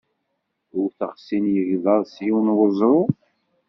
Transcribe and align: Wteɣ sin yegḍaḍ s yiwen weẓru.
Wteɣ 0.81 1.13
sin 1.25 1.45
yegḍaḍ 1.55 2.03
s 2.13 2.15
yiwen 2.25 2.53
weẓru. 2.57 2.97